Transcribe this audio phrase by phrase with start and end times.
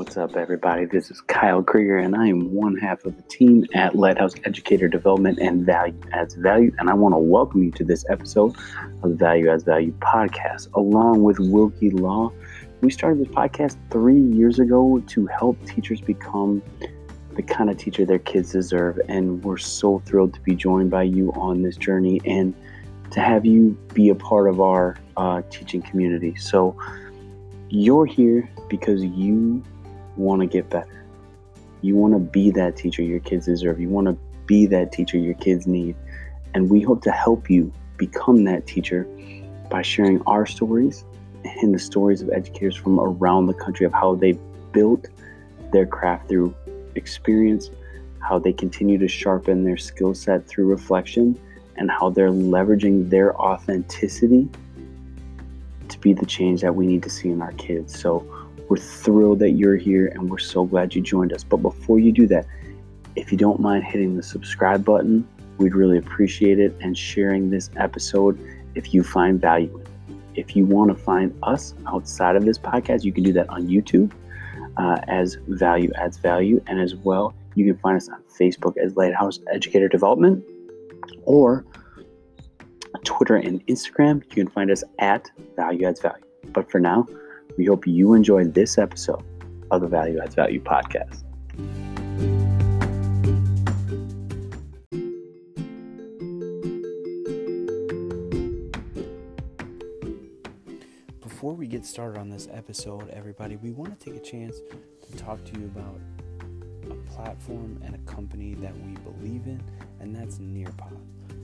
[0.00, 0.86] What's up, everybody?
[0.86, 4.88] This is Kyle Krieger, and I am one half of the team at Lighthouse Educator
[4.88, 6.74] Development and Value Adds Value.
[6.78, 8.56] And I want to welcome you to this episode
[9.02, 12.32] of the Value Adds Value podcast, along with Wilkie Law.
[12.80, 16.62] We started this podcast three years ago to help teachers become
[17.36, 18.98] the kind of teacher their kids deserve.
[19.06, 22.54] And we're so thrilled to be joined by you on this journey and
[23.10, 26.36] to have you be a part of our uh, teaching community.
[26.36, 26.74] So,
[27.72, 29.62] you're here because you
[30.16, 31.04] want to get better.
[31.82, 33.80] You want to be that teacher your kids deserve.
[33.80, 35.96] You want to be that teacher your kids need.
[36.54, 39.06] And we hope to help you become that teacher
[39.70, 41.04] by sharing our stories
[41.44, 44.32] and the stories of educators from around the country of how they
[44.72, 45.06] built
[45.72, 46.54] their craft through
[46.96, 47.70] experience,
[48.20, 51.38] how they continue to sharpen their skill set through reflection,
[51.76, 54.48] and how they're leveraging their authenticity
[55.88, 57.98] to be the change that we need to see in our kids.
[57.98, 58.26] So
[58.70, 61.42] we're thrilled that you're here and we're so glad you joined us.
[61.42, 62.46] But before you do that,
[63.16, 65.26] if you don't mind hitting the subscribe button,
[65.58, 68.38] we'd really appreciate it and sharing this episode
[68.76, 69.88] if you find value in it.
[70.36, 73.66] If you want to find us outside of this podcast, you can do that on
[73.66, 74.12] YouTube
[74.76, 76.62] uh, as Value Adds Value.
[76.68, 80.44] And as well, you can find us on Facebook as Lighthouse Educator Development
[81.24, 81.66] or
[83.02, 84.22] Twitter and Instagram.
[84.28, 86.22] You can find us at Value Adds Value.
[86.52, 87.08] But for now,
[87.60, 89.22] we hope you enjoyed this episode
[89.70, 91.24] of the Value Adds Value podcast.
[101.20, 104.56] Before we get started on this episode, everybody, we want to take a chance
[105.10, 106.00] to talk to you about
[106.90, 109.62] a platform and a company that we believe in,
[110.00, 110.96] and that's Nearpod.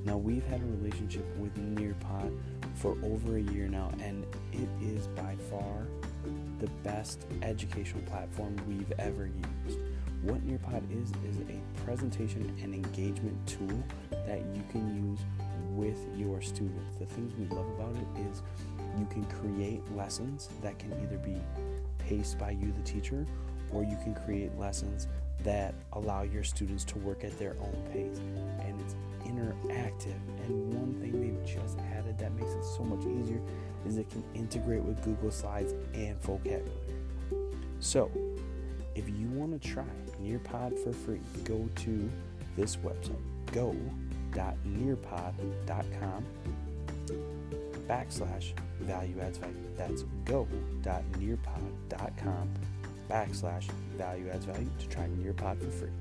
[0.07, 2.33] Now, we've had a relationship with Nearpod
[2.77, 5.87] for over a year now, and it is by far
[6.59, 9.27] the best educational platform we've ever
[9.67, 9.79] used.
[10.23, 15.21] What Nearpod is, is a presentation and engagement tool that you can use
[15.73, 16.97] with your students.
[16.99, 18.43] The things we love about it is
[18.99, 21.37] you can create lessons that can either be
[21.99, 23.27] paced by you, the teacher,
[23.73, 25.07] or you can create lessons
[25.45, 28.19] that allow your students to work at their own pace.
[28.61, 30.19] And it's interactive.
[30.47, 30.73] And
[31.47, 33.41] just added that makes it so much easier
[33.87, 36.71] is it can integrate with Google Slides and vocabulary.
[37.81, 38.11] So,
[38.95, 39.85] if you want to try
[40.23, 42.11] Nearpod for free, go to
[42.57, 43.17] this website,
[43.53, 46.25] go.nearpod.com
[47.87, 49.55] backslash value adds value.
[49.77, 52.51] That's go.nearpod.com
[53.09, 55.93] backslash value adds value to try Nearpod for free.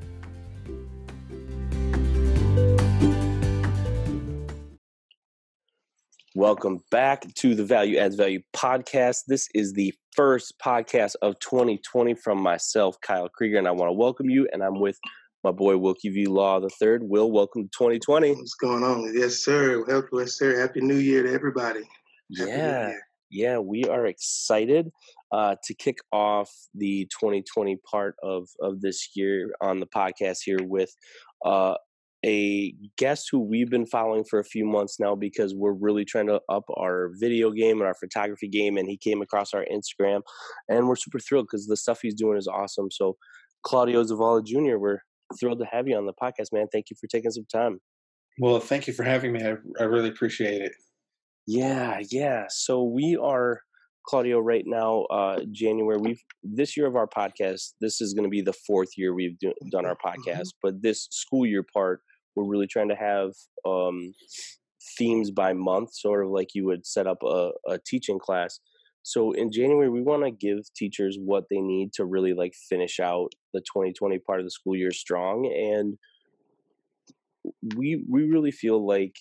[6.45, 9.21] Welcome back to the Value Adds Value podcast.
[9.27, 13.93] This is the first podcast of 2020 from myself, Kyle Krieger, and I want to
[13.93, 14.47] welcome you.
[14.53, 14.99] And I'm with
[15.43, 17.01] my boy Wilkie V Law the third.
[17.01, 18.35] Will, welcome to 2020.
[18.35, 19.11] What's going on?
[19.15, 19.83] Yes, sir.
[19.89, 20.61] Help, yes, sir.
[20.61, 21.81] Happy New Year to everybody.
[22.37, 22.91] Happy yeah,
[23.31, 24.91] yeah, we are excited
[25.31, 30.59] uh, to kick off the 2020 part of of this year on the podcast here
[30.61, 30.95] with
[31.43, 31.73] uh,
[32.25, 36.27] a guest who we've been following for a few months now because we're really trying
[36.27, 38.77] to up our video game and our photography game.
[38.77, 40.21] And he came across our Instagram,
[40.67, 42.89] and we're super thrilled because the stuff he's doing is awesome.
[42.91, 43.17] So,
[43.63, 44.99] Claudio Zavala Jr., we're
[45.39, 46.67] thrilled to have you on the podcast, man.
[46.71, 47.79] Thank you for taking some time.
[48.39, 49.43] Well, thank you for having me.
[49.43, 50.73] I, I really appreciate it.
[51.47, 52.45] Yeah, yeah.
[52.49, 53.61] So we are
[54.07, 55.03] Claudio right now.
[55.03, 55.97] Uh, January.
[55.99, 57.73] We've this year of our podcast.
[57.81, 60.29] This is going to be the fourth year we've do, done our mm-hmm.
[60.29, 60.49] podcast.
[60.61, 62.01] But this school year part,
[62.35, 63.31] we're really trying to have
[63.65, 64.13] um,
[64.97, 68.59] themes by month, sort of like you would set up a, a teaching class.
[69.03, 72.99] So in January, we want to give teachers what they need to really like finish
[72.99, 75.45] out the 2020 part of the school year strong.
[75.45, 75.97] And
[77.75, 79.15] we we really feel like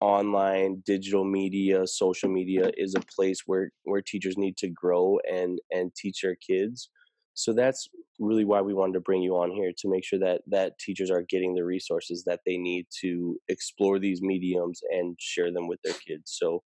[0.00, 5.60] online digital media social media is a place where where teachers need to grow and
[5.70, 6.88] and teach their kids
[7.34, 7.88] so that's
[8.18, 11.10] really why we wanted to bring you on here to make sure that that teachers
[11.10, 15.80] are getting the resources that they need to explore these mediums and share them with
[15.82, 16.36] their kids.
[16.40, 16.62] So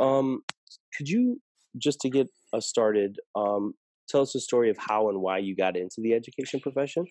[0.00, 0.42] um
[0.96, 1.40] could you
[1.78, 3.74] just to get us started um
[4.08, 7.06] tell us the story of how and why you got into the education profession?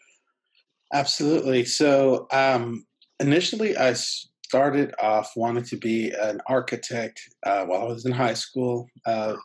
[0.94, 1.66] Absolutely.
[1.66, 2.86] So um
[3.20, 3.96] initially i
[4.46, 8.88] started off wanting to be an architect uh, while I was in high school.
[9.06, 9.36] Uh,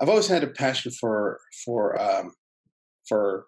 [0.00, 2.34] I've always had a passion for for um,
[3.08, 3.46] for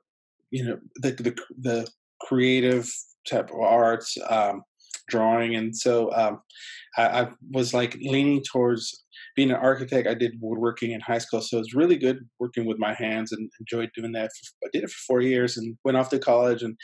[0.51, 1.89] you know the, the, the
[2.21, 2.89] creative
[3.29, 4.63] type of arts, um,
[5.09, 6.41] drawing, and so um,
[6.97, 9.05] I, I, was like leaning towards
[9.35, 12.65] being an architect, I did woodworking in high school, so it was really good working
[12.65, 14.31] with my hands and enjoyed doing that.
[14.65, 16.77] I did it for four years and went off to college and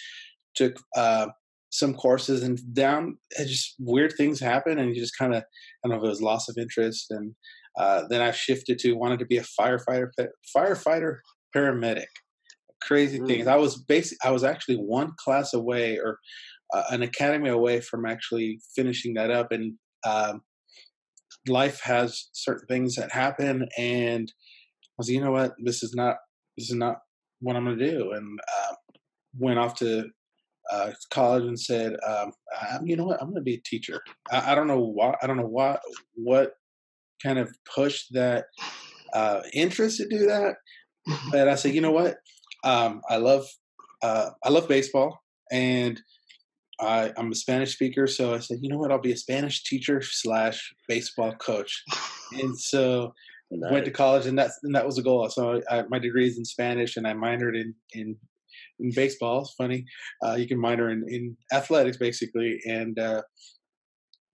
[0.55, 1.29] took uh,
[1.73, 5.93] some courses and down just weird things happen and you just kind of I don't
[5.93, 7.35] know if it was loss of interest and
[7.79, 10.11] uh, then I shifted to wanted to be a firefighter
[10.55, 11.19] firefighter
[11.57, 12.05] paramedic
[12.87, 13.27] crazy mm.
[13.27, 16.19] things I was basic I was actually one class away or
[16.75, 19.75] uh, an academy away from actually finishing that up and
[20.07, 20.41] um,
[21.49, 24.33] life has certain things that happen and
[24.79, 26.17] I was you know what this is not
[26.57, 26.97] this is not
[27.41, 28.75] what I'm gonna do and uh,
[29.39, 30.11] went off to
[30.71, 32.33] uh, college and said, um,
[32.85, 34.01] you know what, I'm going to be a teacher.
[34.31, 35.15] I, I, don't know why.
[35.23, 35.79] I don't know why.
[36.15, 36.53] What
[37.23, 38.47] kind of pushed that
[39.13, 40.57] uh, interest to do that?
[41.09, 41.31] Mm-hmm.
[41.31, 42.17] But I said, you know what,
[42.65, 43.47] um, I love
[44.03, 45.21] uh, I love baseball,
[45.51, 46.01] and
[46.81, 48.07] I, am a Spanish speaker.
[48.07, 51.85] So I said, you know what, I'll be a Spanish teacher slash baseball coach.
[52.33, 53.15] And so
[53.51, 53.73] nice.
[53.73, 55.29] went to college, and that's and that was a goal.
[55.29, 58.17] So I, my degree is in Spanish, and I minored in in
[58.81, 59.43] in baseball.
[59.43, 59.85] It's funny.
[60.25, 62.61] Uh, you can minor in, in athletics basically.
[62.67, 63.23] And uh,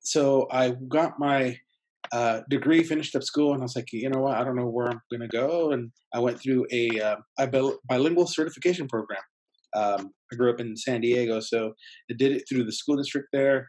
[0.01, 1.59] so I got my
[2.13, 4.37] uh, degree, finished up school, and I was like, you know what?
[4.37, 5.73] I don't know where I'm going to go.
[5.73, 9.21] And I went through a, uh, a bilingual certification program.
[9.77, 11.73] Um, I grew up in San Diego, so
[12.11, 13.67] I did it through the school district there.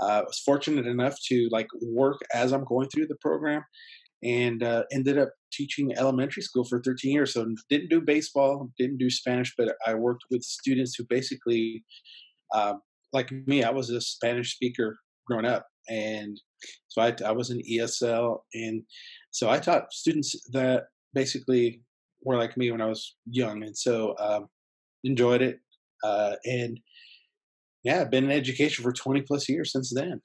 [0.00, 3.62] Uh, I was fortunate enough to like work as I'm going through the program,
[4.22, 7.34] and uh, ended up teaching elementary school for 13 years.
[7.34, 11.84] So didn't do baseball, didn't do Spanish, but I worked with students who basically,
[12.54, 12.74] uh,
[13.12, 16.40] like me, I was a Spanish speaker growing up, and
[16.88, 18.82] so I, I was in ESL, and
[19.30, 20.84] so I taught students that
[21.14, 21.82] basically
[22.22, 24.46] were like me when I was young, and so um,
[25.04, 25.58] enjoyed it,
[26.04, 26.78] uh, and
[27.82, 30.20] yeah, been in education for 20 plus years since then.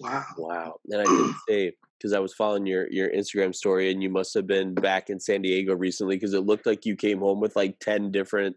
[0.00, 0.24] Wow.
[0.36, 0.74] Wow.
[0.86, 4.34] And I didn't say because I was following your your Instagram story, and you must
[4.34, 7.56] have been back in San Diego recently because it looked like you came home with
[7.56, 8.56] like ten different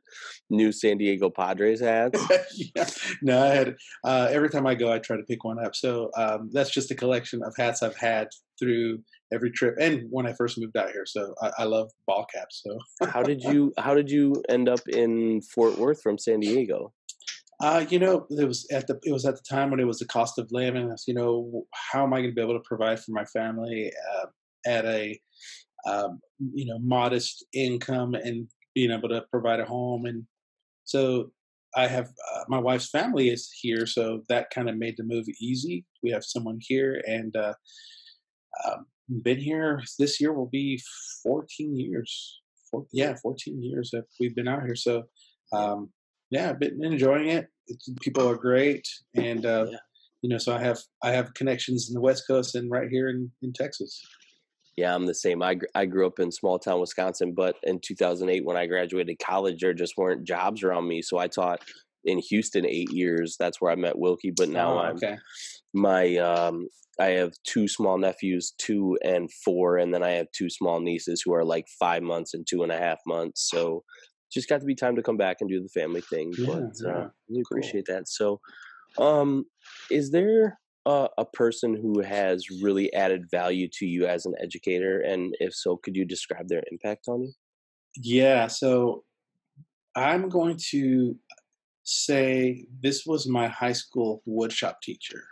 [0.50, 2.20] new San Diego Padres hats.
[2.76, 2.86] yeah.
[3.22, 5.76] No, I had uh, every time I go, I try to pick one up.
[5.76, 8.30] So um, that's just a collection of hats I've had
[8.60, 9.00] through
[9.34, 11.06] every trip, and when I first moved out here.
[11.06, 12.64] So I, I love ball caps.
[12.64, 16.94] So how did you how did you end up in Fort Worth from San Diego?
[17.62, 20.00] Uh, you know, it was at the it was at the time when it was
[20.00, 20.94] the cost of living.
[21.08, 24.26] You know, how am I going to be able to provide for my family uh,
[24.66, 25.20] at a
[25.86, 26.20] um,
[26.54, 30.06] you know modest income and being able to provide a home?
[30.06, 30.26] And
[30.84, 31.32] so
[31.76, 35.26] I have uh, my wife's family is here, so that kind of made the move
[35.40, 35.86] easy.
[36.02, 37.54] We have someone here, and uh,
[38.66, 38.88] um,
[39.22, 40.82] been here this year will be
[41.24, 42.42] 14 years.
[42.72, 44.76] Four, yeah, 14 years that we've been out here.
[44.76, 45.04] So.
[45.52, 45.92] Um,
[46.34, 47.48] yeah, I've been enjoying it.
[47.68, 49.78] It's, people are great, and uh, yeah.
[50.24, 53.10] you know, so I have I have connections in the West Coast and right here
[53.10, 54.02] in in Texas.
[54.76, 55.44] Yeah, I'm the same.
[55.44, 59.60] I I grew up in small town Wisconsin, but in 2008 when I graduated college,
[59.62, 61.62] there just weren't jobs around me, so I taught
[62.04, 63.36] in Houston eight years.
[63.40, 64.34] That's where I met Wilkie.
[64.36, 65.18] But now oh, I'm okay.
[65.74, 66.68] my um,
[67.00, 71.22] I have two small nephews, two and four, and then I have two small nieces
[71.24, 73.48] who are like five months and two and a half months.
[73.50, 73.84] So
[74.34, 76.34] just got to be time to come back and do the family thing.
[76.38, 76.90] Yeah, but yeah.
[76.90, 77.96] Uh, we appreciate cool.
[77.96, 78.10] that.
[78.10, 78.40] So,
[78.98, 79.46] um,
[79.90, 85.00] is there a, a person who has really added value to you as an educator?
[85.02, 87.34] And if so, could you describe their impact on you?
[87.98, 88.48] Yeah.
[88.48, 89.04] So,
[89.96, 91.16] I'm going to
[91.84, 95.24] say this was my high school woodshop teacher.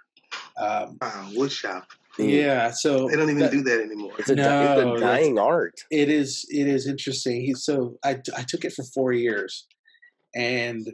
[0.57, 1.83] Um, wow, woodshop.
[2.17, 4.11] Yeah, so they don't even that, do that anymore.
[4.19, 5.75] It's a, no, it's a dying art.
[5.89, 6.45] It is.
[6.49, 7.41] It is interesting.
[7.41, 9.65] He, so I, I took it for four years,
[10.35, 10.87] and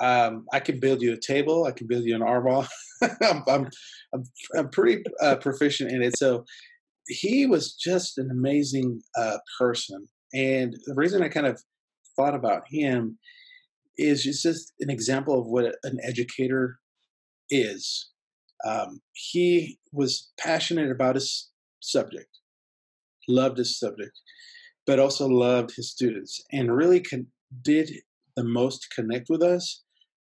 [0.00, 1.64] um, I can build you a table.
[1.64, 2.66] I can build you an armor.
[3.02, 3.68] I'm, I'm,
[4.14, 4.24] I'm,
[4.56, 6.16] I'm pretty uh, proficient in it.
[6.16, 6.44] So
[7.08, 11.60] he was just an amazing uh, person, and the reason I kind of
[12.16, 13.18] thought about him
[13.98, 16.78] is just an example of what an educator
[17.50, 18.13] is
[18.64, 22.38] um, he was passionate about his subject,
[23.28, 24.18] loved his subject,
[24.86, 27.26] but also loved his students, and really con-
[27.62, 27.90] did
[28.36, 29.82] the most connect with us.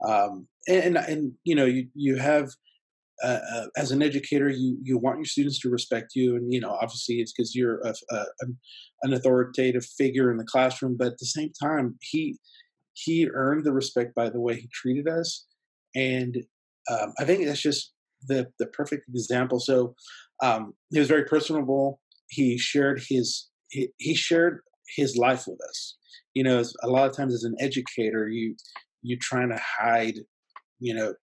[0.07, 2.49] Um, and, and, and you know you you have
[3.23, 6.61] uh, uh, as an educator you you want your students to respect you, and you
[6.61, 8.25] know obviously it's because you're a, a,
[9.03, 12.37] an authoritative figure in the classroom, but at the same time he
[12.93, 15.45] he earned the respect by the way he treated us,
[15.95, 16.37] and
[16.89, 17.93] um, I think that's just
[18.27, 19.59] the the perfect example.
[19.59, 19.95] So
[20.41, 21.99] um, he was very personable.
[22.29, 24.59] He shared his he, he shared
[24.95, 25.97] his life with us.
[26.33, 28.55] You know, a lot of times as an educator, you
[29.01, 30.19] you trying to hide.
[30.79, 31.13] You know,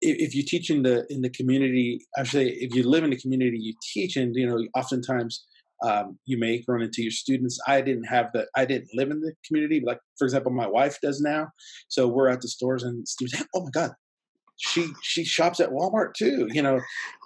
[0.00, 3.58] if you teach in the in the community, actually, if you live in the community
[3.58, 5.44] you teach and you know, oftentimes
[5.82, 7.58] um, you may run into your students.
[7.66, 8.48] I didn't have that.
[8.56, 9.82] I didn't live in the community.
[9.84, 11.48] Like for example, my wife does now.
[11.88, 13.44] So we're at the stores and students.
[13.54, 13.90] Oh my god,
[14.58, 16.48] she she shops at Walmart too.
[16.52, 16.80] You know,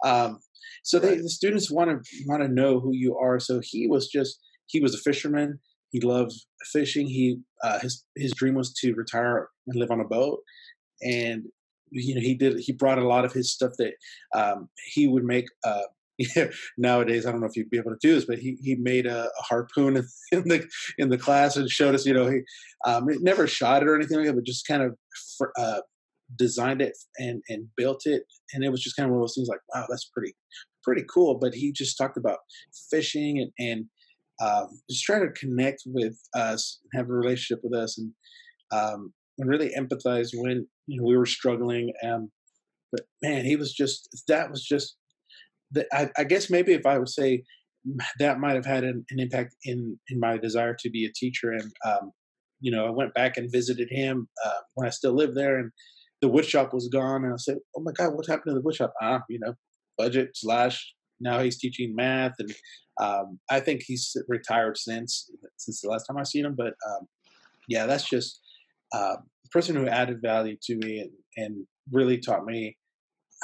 [0.04, 0.38] um,
[0.83, 3.40] so they, the students want to want to know who you are.
[3.40, 5.59] So he was just he was a fisherman.
[5.90, 6.33] He loved
[6.73, 7.06] fishing.
[7.06, 10.40] He uh, his his dream was to retire and live on a boat.
[11.02, 11.45] And
[11.90, 13.95] you know he did he brought a lot of his stuff that
[14.35, 15.47] um, he would make.
[15.64, 15.83] Uh,
[16.78, 19.04] nowadays, I don't know if you'd be able to do this, but he, he made
[19.04, 20.04] a, a harpoon in
[20.49, 20.66] the
[20.97, 22.06] in the class and showed us.
[22.06, 22.40] You know, he
[22.87, 24.97] um, never shot it or anything like that, but just kind of
[25.59, 25.80] uh,
[26.37, 29.35] designed it and and built it and it was just kind of one of those
[29.37, 30.35] things like wow that's pretty
[30.87, 31.38] pretty cool.
[31.38, 32.38] But he just talked about
[32.90, 33.87] fishing and and
[34.40, 38.12] um, just trying to connect with us have a relationship with us and
[38.73, 42.30] um, and really empathize when you know we were struggling um
[42.92, 44.97] but man he was just that was just
[45.73, 47.42] the, I, I guess maybe if i would say
[48.18, 51.50] that might have had an, an, impact in in my desire to be a teacher
[51.50, 52.12] and um,
[52.61, 55.71] you know i went back and visited him uh, when i still lived there and
[56.23, 58.61] the wood shop was gone, and I said, "Oh my God, what happened to the
[58.61, 59.54] wood shop?" Ah, you know,
[59.99, 60.94] budget slash.
[61.18, 62.54] Now he's teaching math, and
[63.00, 66.54] um, I think he's retired since since the last time I've seen him.
[66.56, 67.06] But um,
[67.68, 68.40] yeah, that's just
[68.92, 72.76] uh, the person who added value to me and, and really taught me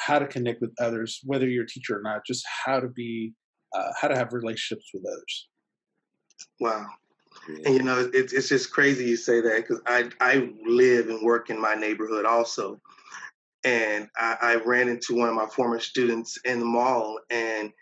[0.00, 2.23] how to connect with others, whether you're a teacher or not.
[2.26, 3.33] Just how to be,
[3.75, 5.49] uh, how to have relationships with others.
[6.61, 6.87] Wow,
[7.49, 11.22] and you know, it's it's just crazy you say that because I I live and
[11.22, 12.80] work in my neighborhood also,
[13.64, 17.72] and I, I ran into one of my former students in the mall, and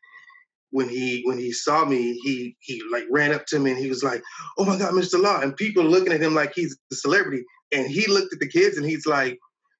[0.70, 3.88] when he when he saw me, he he like ran up to me and he
[3.88, 4.22] was like,
[4.58, 5.20] "Oh my God, Mr.
[5.20, 8.48] Law!" And people looking at him like he's a celebrity, and he looked at the
[8.48, 9.38] kids and he's like,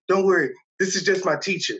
[0.08, 1.76] "Don't worry, this is just my teacher,"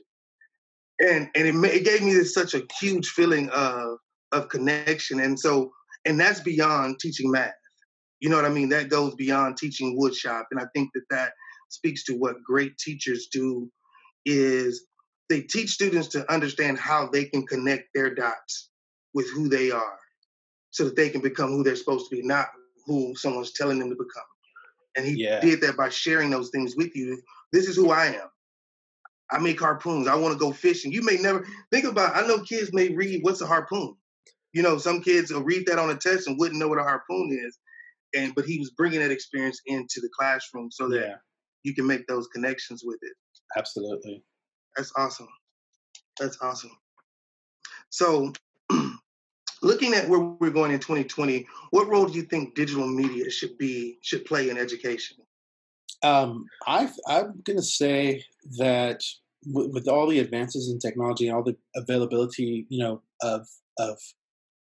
[1.00, 3.98] and and it, it gave me this such a huge feeling of
[4.32, 5.72] of connection, and so
[6.04, 7.52] and that's beyond teaching math.
[8.20, 8.68] You know what I mean?
[8.68, 11.32] That goes beyond teaching woodshop, and I think that that
[11.70, 13.70] speaks to what great teachers do
[14.26, 14.86] is
[15.28, 18.68] they teach students to understand how they can connect their dots
[19.14, 19.98] with who they are
[20.70, 22.48] so that they can become who they're supposed to be, not
[22.86, 24.24] who someone's telling them to become.
[24.96, 25.40] And he yeah.
[25.40, 27.20] did that by sharing those things with you.
[27.52, 28.28] This is who I am.
[29.30, 30.08] I make harpoons.
[30.08, 30.92] I want to go fishing.
[30.92, 32.16] You may never think about.
[32.16, 33.94] I know kids may read what's a harpoon.
[34.52, 36.82] You know, some kids will read that on a test and wouldn't know what a
[36.82, 37.56] harpoon is
[38.14, 41.14] and but he was bringing that experience into the classroom so that yeah.
[41.62, 43.12] you can make those connections with it.
[43.56, 44.22] Absolutely.
[44.76, 45.28] That's awesome.
[46.18, 46.70] That's awesome.
[47.90, 48.32] So,
[49.62, 53.58] looking at where we're going in 2020, what role do you think digital media should
[53.58, 55.16] be should play in education?
[56.02, 58.24] Um, I, I'm going to say
[58.58, 59.02] that
[59.46, 63.46] with, with, all the advances in technology and all the availability, you know, of
[63.78, 63.98] of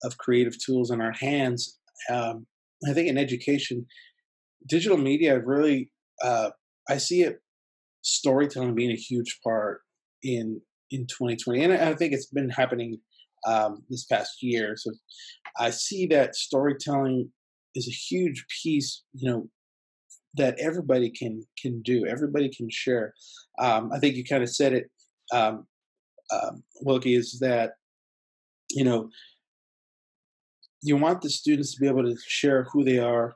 [0.02, 1.78] of creative tools in our hands,
[2.11, 2.47] um,
[2.87, 3.87] I think in education,
[4.69, 5.91] digital media really,
[6.23, 6.51] uh,
[6.89, 7.39] I see it
[8.03, 9.81] storytelling being a huge part
[10.23, 12.99] in in 2020, and I think it's been happening
[13.47, 14.75] um, this past year.
[14.77, 14.93] So
[15.59, 17.31] I see that storytelling
[17.75, 19.49] is a huge piece, you know,
[20.35, 22.07] that everybody can can do.
[22.07, 23.15] Everybody can share.
[23.59, 24.85] Um, I think you kind of said it,
[25.33, 25.67] um,
[26.33, 27.73] um, Wilkie, is that
[28.71, 29.11] you know
[30.83, 33.35] you want the students to be able to share who they are,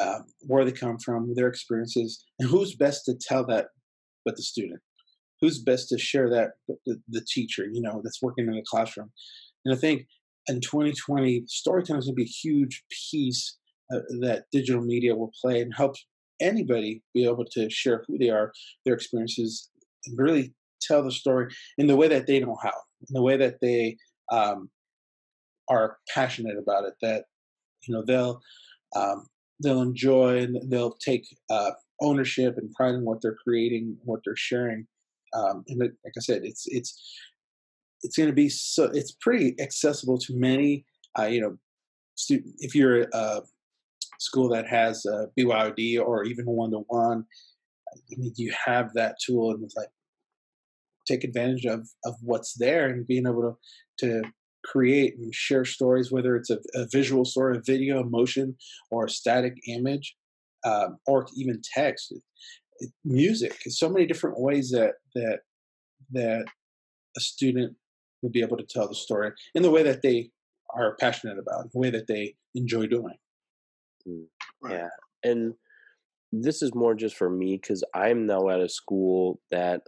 [0.00, 3.66] um, where they come from, their experiences, and who's best to tell that
[4.24, 4.80] but the student.
[5.40, 6.50] Who's best to share that
[6.86, 9.10] the, the teacher, you know, that's working in the classroom.
[9.64, 10.06] And I think
[10.48, 13.56] in 2020, storytelling is going to be a huge piece
[13.92, 15.94] uh, that digital media will play and help
[16.40, 18.52] anybody be able to share who they are,
[18.84, 19.70] their experiences,
[20.06, 22.72] and really tell the story in the way that they know how,
[23.08, 23.96] in the way that they
[24.30, 24.68] um,
[25.68, 27.24] are passionate about it that
[27.86, 28.40] you know they'll
[28.96, 29.26] um,
[29.62, 31.70] they'll enjoy and they'll take uh,
[32.00, 34.86] ownership and pride in what they're creating, what they're sharing.
[35.34, 37.00] Um, and like I said, it's it's
[38.02, 40.84] it's going to be so it's pretty accessible to many.
[41.18, 41.56] Uh, you know,
[42.14, 43.42] student, if you're a
[44.18, 47.24] school that has a BYOD or even one to one,
[48.08, 49.88] you have that tool and it's like
[51.06, 53.58] take advantage of of what's there and being able
[53.98, 54.22] to to
[54.70, 58.56] create and share stories, whether it's a, a visual story, a video, a motion,
[58.90, 60.16] or a static image,
[60.64, 62.22] um, or even text, it,
[62.80, 63.56] it, music.
[63.68, 65.40] So many different ways that that
[66.12, 66.46] that
[67.16, 67.76] a student
[68.22, 70.30] will be able to tell the story in the way that they
[70.74, 73.16] are passionate about, the way that they enjoy doing.
[74.06, 74.26] Mm,
[74.68, 74.88] yeah,
[75.22, 75.54] and
[76.32, 79.82] this is more just for me because I'm now at a school that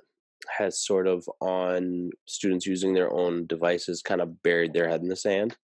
[0.49, 5.09] has sort of on students using their own devices kind of buried their head in
[5.09, 5.57] the sand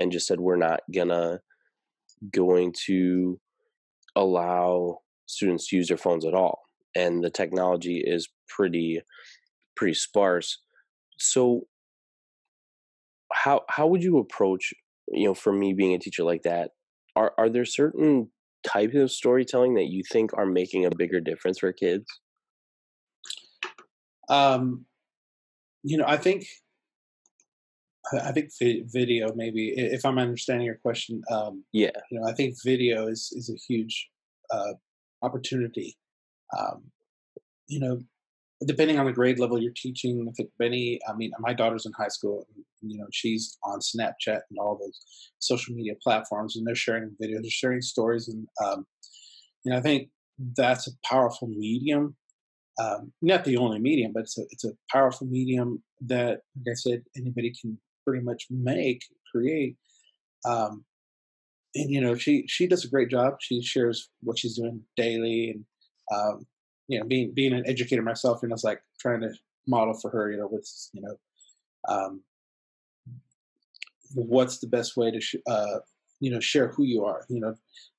[0.00, 1.40] and just said we're not gonna
[2.32, 3.38] going to
[4.14, 6.62] allow students to use their phones at all.
[6.94, 9.00] And the technology is pretty
[9.76, 10.58] pretty sparse.
[11.18, 11.66] So
[13.32, 14.72] how how would you approach
[15.08, 16.70] you know for me being a teacher like that
[17.14, 18.30] are are there certain
[18.66, 22.04] types of storytelling that you think are making a bigger difference for kids
[24.28, 24.84] um
[25.82, 26.46] you know i think
[28.22, 28.50] i think
[28.92, 33.32] video maybe if i'm understanding your question um yeah you know i think video is
[33.36, 34.08] is a huge
[34.50, 34.72] uh
[35.22, 35.96] opportunity
[36.56, 36.84] um
[37.68, 37.98] you know
[38.64, 41.92] depending on the grade level you're teaching, I think many, I mean, my daughter's in
[41.92, 44.98] high school, and, you know, she's on Snapchat and all those
[45.38, 48.86] social media platforms, and they're sharing videos, they're sharing stories, and um,
[49.64, 50.08] you know, I think
[50.56, 52.16] that's a powerful medium.
[52.78, 56.74] Um, not the only medium, but it's a it's a powerful medium that, like I
[56.74, 59.02] said, anybody can pretty much make,
[59.32, 59.76] create.
[60.44, 60.84] Um,
[61.74, 63.36] and you know, she she does a great job.
[63.40, 65.64] She shares what she's doing daily, and
[66.12, 66.46] um,
[66.88, 69.32] you know, being being an educator myself, and I was like trying to
[69.66, 71.16] model for her, you know, with you know,
[71.88, 72.22] um,
[74.14, 75.78] what's the best way to sh- uh,
[76.20, 77.24] you know share who you are.
[77.28, 77.54] You know,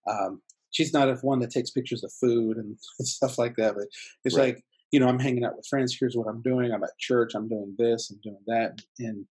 [0.10, 0.42] um,
[0.78, 3.86] she's not one that takes pictures of food and stuff like that, but
[4.24, 4.56] it's right.
[4.56, 5.98] like you know, I'm hanging out with friends.
[6.00, 6.72] Here's what I'm doing.
[6.72, 7.34] I'm at church.
[7.36, 8.10] I'm doing this.
[8.10, 9.26] I'm doing that, and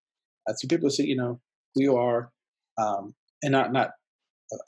[0.48, 1.40] uh, so people say, you know,
[1.74, 2.30] who you are,
[2.78, 3.90] um, and not not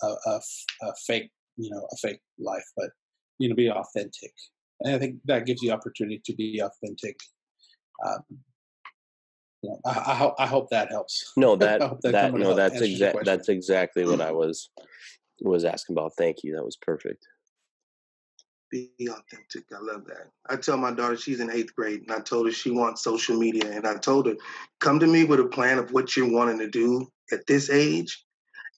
[0.02, 0.40] a, a,
[0.82, 2.90] a fake, you know, a fake life, but
[3.38, 4.32] you know, be authentic
[4.80, 7.18] and I think that gives you opportunity to be authentic.
[8.06, 8.22] Um,
[9.62, 11.32] you know, I, I, hope I hope that helps.
[11.36, 14.70] No, that that, that no, that's exactly that's exactly what I was
[15.40, 16.14] was asking about.
[16.16, 16.54] Thank you.
[16.54, 17.26] That was perfect.
[18.70, 19.64] Be authentic.
[19.74, 20.28] I love that.
[20.48, 23.38] I tell my daughter she's in eighth grade, and I told her she wants social
[23.38, 24.36] media, and I told her,
[24.78, 28.26] come to me with a plan of what you're wanting to do at this age,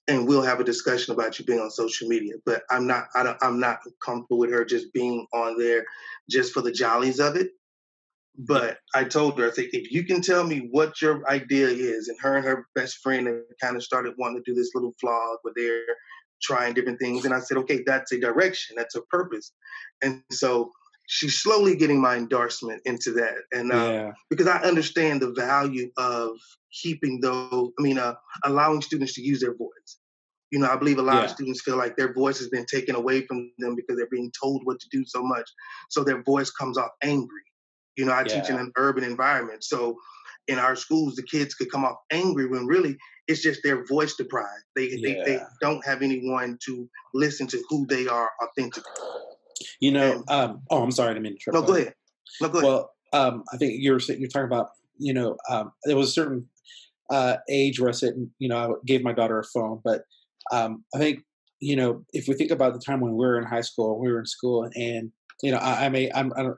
[0.07, 2.35] and we'll have a discussion about you being on social media.
[2.45, 5.83] But I'm not I don't, I'm not comfortable with her just being on there
[6.29, 7.51] just for the jollies of it.
[8.37, 12.07] But I told her, I said, if you can tell me what your idea is,
[12.07, 13.27] and her and her best friend
[13.61, 15.95] kind of started wanting to do this little vlog where they're
[16.41, 19.51] trying different things, and I said, okay, that's a direction, that's a purpose,
[20.03, 20.71] and so
[21.07, 24.11] she's slowly getting my endorsement into that, and uh, yeah.
[24.29, 26.37] because I understand the value of
[26.71, 29.99] keeping those, I mean, uh, allowing students to use their voice.
[30.51, 31.23] You know, I believe a lot yeah.
[31.25, 34.31] of students feel like their voice has been taken away from them because they're being
[34.41, 35.49] told what to do so much.
[35.89, 37.43] So their voice comes off angry.
[37.97, 38.41] You know, I yeah.
[38.41, 39.63] teach in an urban environment.
[39.63, 39.97] So
[40.51, 44.15] in our schools, the kids could come off angry when really it's just their voice
[44.15, 44.65] deprived.
[44.75, 45.23] They, yeah.
[45.23, 48.91] they, they don't have anyone to listen to who they are authentically.
[49.79, 51.93] You know, and, um, oh, I'm sorry, I didn't No, go ahead.
[52.41, 52.67] No, go ahead.
[52.69, 56.47] Well, um, I think you're you're talking about, you know, um, there was a certain
[57.09, 60.03] uh, age where I said, you know, I gave my daughter a phone, but
[60.51, 61.23] um, I think
[61.59, 64.11] you know if we think about the time when we were in high school, we
[64.11, 65.11] were in school, and
[65.43, 66.49] you know, I, I may I'm I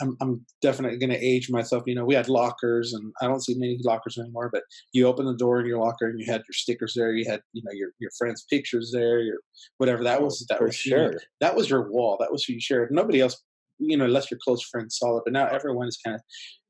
[0.00, 1.84] I'm, I'm definitely going to age myself.
[1.86, 4.50] You know, we had lockers, and I don't see many lockers anymore.
[4.52, 7.12] But you open the door in your locker, and you had your stickers there.
[7.12, 9.20] You had, you know, your your friends' pictures there.
[9.20, 9.38] Your
[9.78, 10.44] whatever that oh, was.
[10.48, 11.04] That was sure.
[11.04, 12.16] You know, that was your wall.
[12.20, 12.90] That was who you shared.
[12.90, 13.42] Nobody else,
[13.78, 15.22] you know, unless your close friends saw it.
[15.24, 16.22] But now everyone is kind of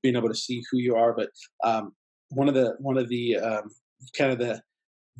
[0.02, 1.14] being able to see who you are.
[1.14, 1.30] But
[1.64, 1.92] um,
[2.30, 3.70] one of the one of the um,
[4.16, 4.60] kind of the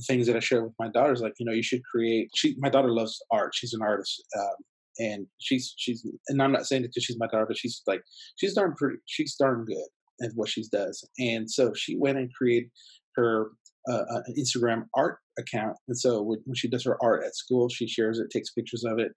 [0.06, 2.30] things that I share with my daughters, like you know, you should create.
[2.34, 3.52] She, my daughter loves art.
[3.54, 4.56] She's an artist, um,
[4.98, 6.06] and she's she's.
[6.28, 8.02] And I'm not saying it because she's my daughter, but she's like
[8.36, 8.98] she's darn pretty.
[9.06, 9.88] She's darn good
[10.22, 11.06] at what she does.
[11.18, 12.70] And so she went and created
[13.16, 13.50] her
[13.88, 15.76] uh, uh Instagram art account.
[15.88, 18.98] And so when she does her art at school, she shares it, takes pictures of
[18.98, 19.12] it.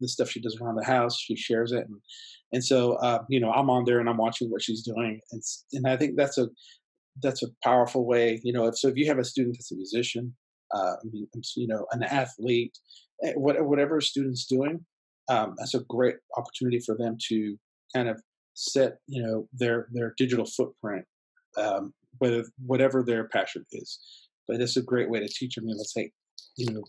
[0.00, 2.00] The stuff she does around the house, she shares it, and
[2.52, 5.42] and so uh, you know I'm on there and I'm watching what she's doing, and
[5.72, 6.48] and I think that's a
[7.22, 8.40] that's a powerful way.
[8.42, 10.34] You know, if, so if you have a student that's a musician,
[10.74, 12.76] uh, you know, an athlete,
[13.22, 14.84] eh, whatever a student's doing,
[15.28, 17.56] um, that's a great opportunity for them to
[17.94, 18.20] kind of
[18.54, 21.04] set, you know, their their digital footprint,
[21.56, 23.98] um, whether whatever their passion is.
[24.46, 25.68] But it's a great way to teach them.
[25.68, 26.10] You know, say,
[26.56, 26.82] you know,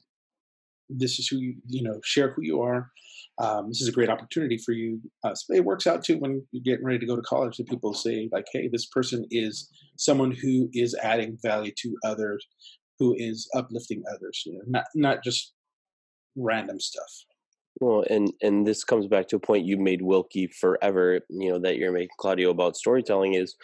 [0.89, 2.91] this is who you, you know, share who you are,
[3.37, 5.01] um, this is a great opportunity for you.
[5.23, 7.93] Uh, it works out too when you're getting ready to go to college that people
[7.93, 12.45] say like, hey, this person is someone who is adding value to others,
[12.99, 14.43] who is uplifting others.
[14.45, 15.53] You know, not not just
[16.37, 17.25] random stuff.
[17.79, 21.19] Well, and and this comes back to a point you made, Wilkie, forever.
[21.29, 23.55] You know that you're making Claudio about storytelling is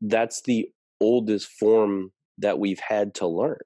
[0.00, 0.68] that's the
[1.00, 3.58] oldest form that we've had to learn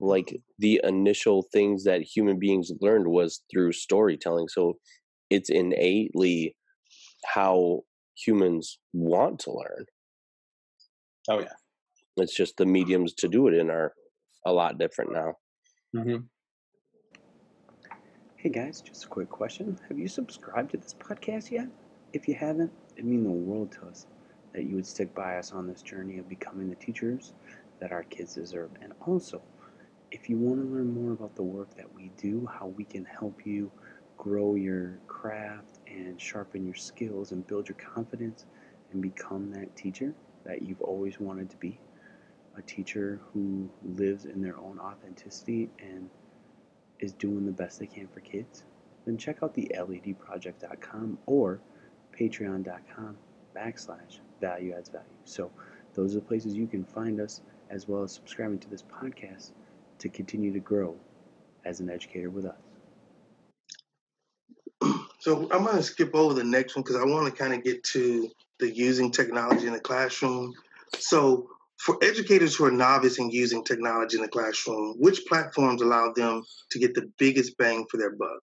[0.00, 4.76] like the initial things that human beings learned was through storytelling so
[5.30, 6.56] it's innately
[7.24, 7.80] how
[8.16, 9.86] humans want to learn.
[11.28, 11.54] Oh yeah,
[12.16, 13.92] it's just the mediums to do it in are
[14.46, 15.34] a lot different now.
[15.96, 16.24] Mm-hmm.
[18.42, 19.78] Hey guys, just a quick question.
[19.86, 21.68] Have you subscribed to this podcast yet?
[22.12, 24.08] If you haven't, it'd mean the world to us
[24.52, 27.34] that you would stick by us on this journey of becoming the teachers
[27.78, 28.70] that our kids deserve.
[28.80, 29.40] And also,
[30.10, 33.04] if you want to learn more about the work that we do, how we can
[33.04, 33.70] help you
[34.18, 38.46] grow your craft and sharpen your skills and build your confidence
[38.90, 41.78] and become that teacher that you've always wanted to be,
[42.58, 46.10] a teacher who lives in their own authenticity and
[47.02, 48.64] is doing the best they can for kids,
[49.04, 51.60] then check out the ledproject.com or
[52.18, 53.16] patreon.com
[53.56, 55.04] backslash value adds value.
[55.24, 55.50] So
[55.94, 59.50] those are the places you can find us as well as subscribing to this podcast
[59.98, 60.96] to continue to grow
[61.64, 62.56] as an educator with us.
[65.20, 67.62] So I'm going to skip over the next one because I want to kind of
[67.62, 70.52] get to the using technology in the classroom.
[70.98, 71.48] So
[71.82, 76.44] for educators who are novice in using technology in the classroom, which platforms allow them
[76.70, 78.42] to get the biggest bang for their buck?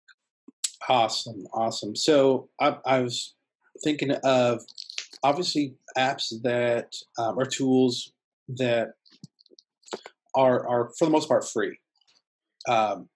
[0.89, 1.95] Awesome, awesome.
[1.95, 3.35] So I, I was
[3.81, 4.61] thinking of
[5.23, 8.11] obviously apps that um, are tools
[8.49, 8.89] that
[10.35, 11.77] are are for the most part free,
[12.67, 13.07] um,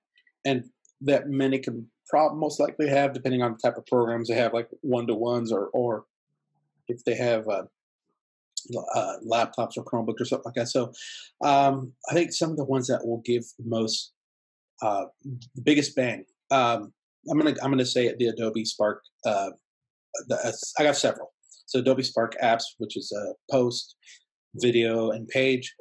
[0.45, 0.69] and
[1.01, 4.53] that many can probably most likely have, depending on the type of programs they have,
[4.53, 6.05] like one to ones, or or
[6.87, 7.63] if they have uh,
[8.95, 10.69] uh, laptops or Chromebooks or something like that.
[10.69, 10.91] So
[11.43, 14.13] um, I think some of the ones that will give the most
[14.81, 15.05] uh,
[15.55, 16.25] the biggest bang.
[16.51, 16.93] Um,
[17.29, 19.01] I'm gonna I'm gonna say the Adobe Spark.
[19.25, 19.51] Uh,
[20.27, 21.31] the, I got several.
[21.65, 23.95] So Adobe Spark apps, which is a post,
[24.55, 25.73] video, and page,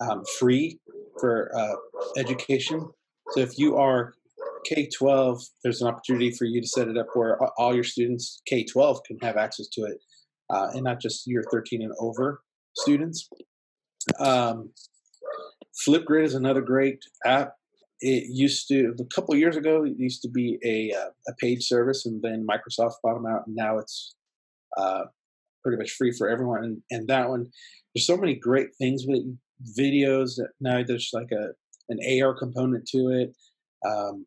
[0.00, 0.78] um, free
[1.18, 1.74] for uh,
[2.16, 2.88] education.
[3.30, 4.14] So if you are
[4.66, 9.04] K-12, there's an opportunity for you to set it up where all your students K-12
[9.06, 9.98] can have access to it,
[10.52, 12.42] uh, and not just your 13 and over
[12.76, 13.28] students.
[14.18, 14.70] Um,
[15.86, 17.54] Flipgrid is another great app.
[18.00, 19.84] It used to a couple years ago.
[19.84, 23.46] It used to be a uh, a paid service, and then Microsoft bought them out,
[23.46, 24.14] and now it's
[24.78, 25.04] uh,
[25.62, 26.64] pretty much free for everyone.
[26.64, 27.46] And, and that one,
[27.94, 29.22] there's so many great things with
[29.78, 30.36] videos.
[30.36, 31.48] That now there's like a
[31.90, 33.36] an AR component to it,
[33.86, 34.24] um,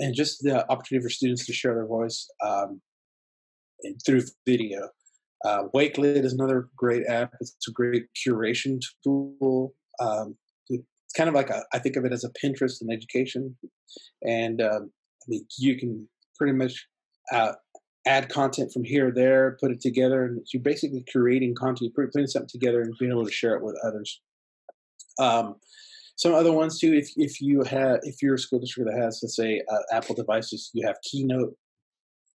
[0.00, 2.82] and just the opportunity for students to share their voice um,
[4.04, 4.90] through video.
[5.44, 7.34] Uh, Wakelet is another great app.
[7.40, 9.74] It's a great curation tool.
[10.00, 10.36] Um,
[10.68, 13.56] it's kind of like a, I think of it as a Pinterest in education,
[14.22, 14.90] and um,
[15.22, 16.86] I mean you can pretty much
[17.32, 17.52] uh,
[18.06, 22.08] add content from here or there, put it together, and you're basically creating content, you're
[22.08, 24.20] putting something together, and being able to share it with others.
[25.18, 25.56] Um,
[26.16, 26.94] some other ones too.
[26.94, 30.14] If if you have if you're a school district that has let's say uh, Apple
[30.14, 31.54] devices, you have Keynote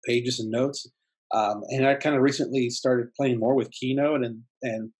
[0.06, 0.88] pages and notes.
[1.34, 4.92] Um, and I kind of recently started playing more with Keynote, and and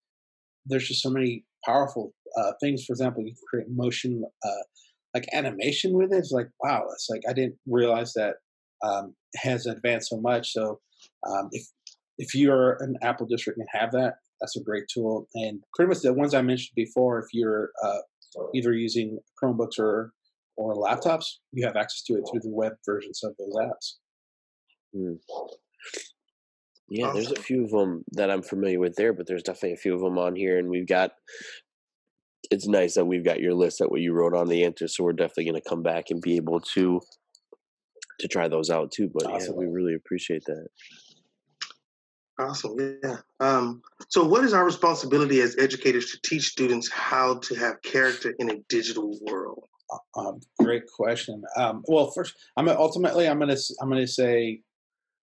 [0.66, 2.84] there's just so many powerful uh, things.
[2.84, 4.62] For example, you can create motion uh,
[5.14, 6.18] like animation with it.
[6.18, 8.36] It's like wow, it's like I didn't realize that
[8.82, 10.52] um, has advanced so much.
[10.52, 10.80] So
[11.26, 11.66] um, if
[12.18, 15.26] if you're an Apple district and have that, that's a great tool.
[15.34, 17.98] And pretty much the ones I mentioned before, if you're uh,
[18.54, 20.12] either using Chromebooks or
[20.56, 23.94] or laptops, you have access to it through the web versions of those apps.
[24.94, 25.18] Mm.
[26.90, 29.76] Yeah, there's a few of them that I'm familiar with there, but there's definitely a
[29.76, 31.12] few of them on here, and we've got.
[32.50, 35.04] It's nice that we've got your list that what you wrote on the answer, so
[35.04, 37.00] we're definitely going to come back and be able to
[38.20, 39.10] to try those out too.
[39.12, 39.54] But awesome.
[39.54, 40.68] yeah, we really appreciate that.
[42.40, 42.76] Awesome.
[43.02, 43.16] Yeah.
[43.40, 48.34] Um, so, what is our responsibility as educators to teach students how to have character
[48.38, 49.64] in a digital world?
[50.16, 51.42] Um, great question.
[51.56, 54.60] Um, well, first, I'm ultimately I'm gonna I'm gonna say,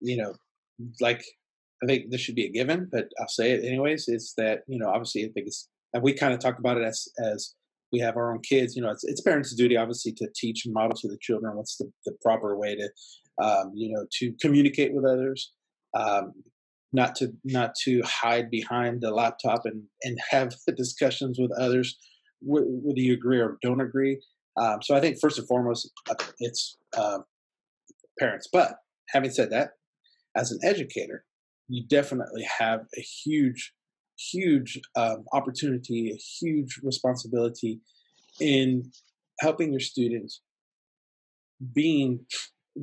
[0.01, 0.35] you know,
[1.01, 1.25] like
[1.83, 4.09] I think this should be a given, but I'll say it anyways.
[4.09, 6.85] Is that you know obviously I think it's and we kind of talk about it
[6.85, 7.55] as as
[7.93, 8.75] we have our own kids.
[8.75, 11.77] You know, it's, it's parents' duty obviously to teach and model to the children what's
[11.77, 12.89] the, the proper way to
[13.43, 15.53] um, you know to communicate with others.
[15.95, 16.33] Um,
[16.93, 21.97] not to not to hide behind the laptop and and have discussions with others
[22.43, 24.21] whether you agree or don't agree
[24.57, 27.19] um, so i think first and foremost uh, it's uh,
[28.19, 28.77] parents but
[29.09, 29.71] having said that
[30.37, 31.25] as an educator
[31.69, 33.73] you definitely have a huge
[34.33, 37.81] huge um, opportunity a huge responsibility
[38.41, 38.91] in
[39.41, 40.41] helping your students
[41.75, 42.21] being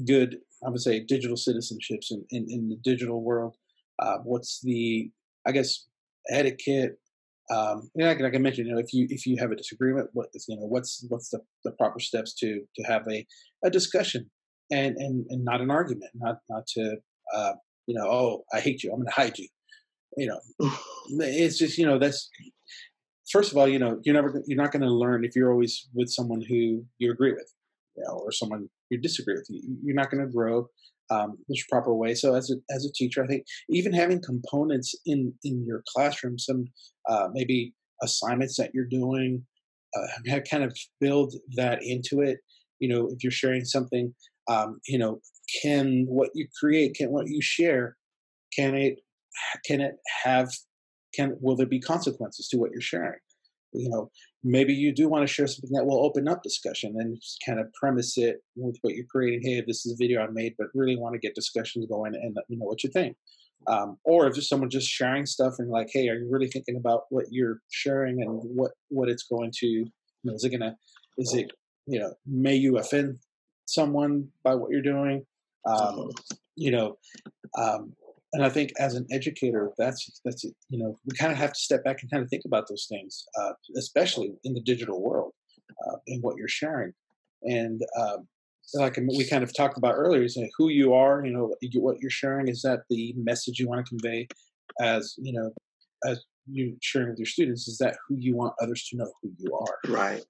[0.05, 3.55] good i would say digital citizenships in, in, in the digital world
[3.99, 5.11] uh, what's the
[5.45, 5.85] I guess
[6.29, 6.97] etiquette.
[7.51, 10.09] Um, know, like, like I mentioned, you know, if you if you have a disagreement,
[10.13, 13.25] what is you know what's what's the, the proper steps to to have a,
[13.65, 14.29] a discussion
[14.71, 16.95] and and and not an argument, not not to
[17.35, 17.53] uh,
[17.87, 19.47] you know oh I hate you I'm going to hide you.
[20.17, 20.39] you know,
[21.19, 22.29] it's just you know that's
[23.31, 25.87] first of all, you know, you're never you're not going to learn if you're always
[25.93, 27.51] with someone who you agree with,
[27.95, 29.47] you know, or someone you disagree with.
[29.49, 30.67] You're not going to grow.
[31.09, 32.15] Um, a proper way.
[32.15, 36.39] So as a as a teacher, I think even having components in in your classroom,
[36.39, 36.65] some
[37.09, 39.45] uh, maybe assignments that you're doing,
[39.95, 42.39] uh, kind of build that into it.
[42.79, 44.15] You know, if you're sharing something,
[44.47, 45.19] um, you know,
[45.61, 47.95] can what you create, can what you share,
[48.55, 48.99] can it
[49.65, 50.49] can it have
[51.13, 53.19] can will there be consequences to what you're sharing?
[53.73, 54.11] You know,
[54.43, 57.73] maybe you do want to share something that will open up discussion and kind of
[57.73, 59.41] premise it with what you're creating.
[59.43, 62.35] Hey, this is a video I made, but really want to get discussions going and
[62.35, 63.15] let me know what you think.
[63.65, 66.75] Um, or if just someone just sharing stuff and like, hey, are you really thinking
[66.75, 69.67] about what you're sharing and what what it's going to?
[69.67, 69.91] You
[70.23, 70.75] know, is it gonna?
[71.17, 71.51] Is it
[71.87, 72.13] you know?
[72.25, 73.19] May you offend
[73.65, 75.25] someone by what you're doing?
[75.65, 76.11] Um,
[76.55, 76.97] you know,
[77.57, 77.93] um,
[78.33, 81.59] and I think as an educator, that's that's you know we kind of have to
[81.59, 85.33] step back and kind of think about those things, uh, especially in the digital world,
[85.87, 86.93] uh, in what you're sharing,
[87.43, 88.27] and um,
[88.73, 92.09] like we kind of talked about earlier, is who you are, you know, what you're
[92.09, 92.47] sharing.
[92.47, 94.27] Is that the message you want to convey,
[94.81, 95.51] as you know,
[96.05, 97.67] as you sharing with your students?
[97.67, 99.91] Is that who you want others to know who you are?
[99.91, 100.25] Right.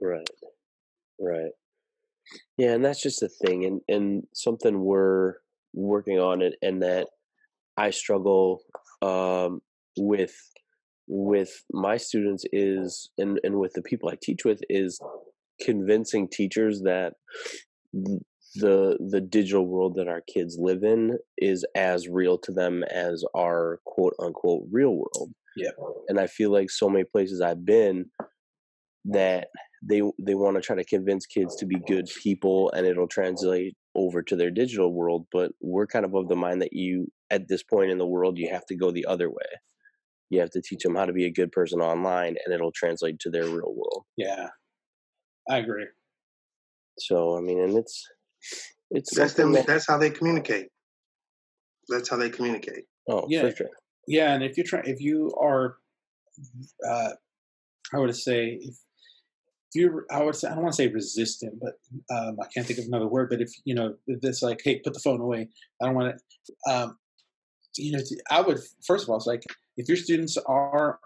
[0.00, 0.28] Right.
[1.18, 1.52] Right.
[2.58, 5.34] Yeah, and that's just the thing, and and something we're
[5.74, 7.08] working on it and that
[7.76, 8.62] I struggle
[9.00, 9.60] um,
[9.96, 10.34] with
[11.08, 15.00] with my students is and and with the people I teach with is
[15.60, 17.14] convincing teachers that
[18.54, 23.24] the the digital world that our kids live in is as real to them as
[23.34, 25.32] our quote unquote real world.
[25.56, 25.70] Yeah.
[26.08, 28.06] And I feel like so many places I've been
[29.06, 29.48] that
[29.84, 33.74] they they want to try to convince kids to be good people and it'll translate
[33.94, 37.48] over to their digital world but we're kind of of the mind that you at
[37.48, 39.46] this point in the world you have to go the other way.
[40.30, 43.18] You have to teach them how to be a good person online and it'll translate
[43.20, 44.04] to their real world.
[44.16, 44.48] Yeah.
[45.50, 45.86] I agree.
[46.98, 48.08] So i mean and it's
[48.90, 50.68] it's that's them that, that's how they communicate.
[51.88, 52.84] That's how they communicate.
[53.08, 53.50] Oh yeah.
[53.50, 53.68] sure.
[54.06, 55.76] yeah and if you try if you are
[56.88, 57.10] uh
[57.92, 58.74] i would say if
[59.74, 61.74] you I would say I don't want to say resistant, but
[62.14, 63.30] um, I can't think of another word.
[63.30, 65.48] But if you know, this like, hey, put the phone away.
[65.80, 66.72] I don't want to.
[66.72, 66.98] Um,
[67.76, 69.44] you know, I would first of all, it's like
[69.76, 70.98] if your students are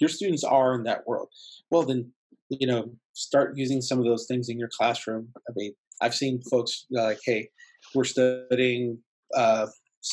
[0.00, 1.28] your students are in that world,
[1.70, 2.10] well then
[2.48, 5.28] you know start using some of those things in your classroom.
[5.36, 7.48] I mean, I've seen folks like, hey,
[7.94, 8.98] we're studying
[9.36, 9.66] uh,